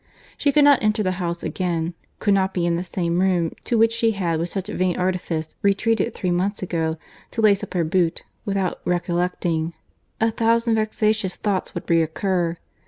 She 0.35 0.51
could 0.51 0.63
not 0.63 0.81
enter 0.81 1.03
the 1.03 1.11
house 1.21 1.43
again, 1.43 1.93
could 2.17 2.33
not 2.33 2.55
be 2.55 2.65
in 2.65 2.75
the 2.75 2.83
same 2.83 3.19
room 3.19 3.51
to 3.65 3.77
which 3.77 3.93
she 3.93 4.13
had 4.13 4.39
with 4.39 4.49
such 4.49 4.65
vain 4.65 4.97
artifice 4.97 5.55
retreated 5.61 6.15
three 6.15 6.31
months 6.31 6.63
ago, 6.63 6.97
to 7.29 7.41
lace 7.43 7.61
up 7.63 7.75
her 7.75 7.83
boot, 7.83 8.23
without 8.43 8.79
recollecting. 8.83 9.73
A 10.19 10.31
thousand 10.31 10.73
vexatious 10.73 11.35
thoughts 11.35 11.75
would 11.75 11.87
recur. 11.87 12.57